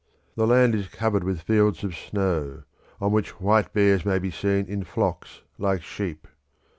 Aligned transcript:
The 0.35 0.47
land 0.47 0.73
is 0.73 0.87
covered 0.87 1.23
with 1.23 1.41
fields 1.41 1.83
of 1.83 1.95
snow, 1.95 2.63
on 2.99 3.11
which 3.11 3.39
white 3.39 3.71
bears 3.71 4.03
may 4.03 4.17
be 4.17 4.31
seen 4.31 4.65
in 4.65 4.83
flocks 4.83 5.43
like 5.59 5.83
sheep. 5.83 6.27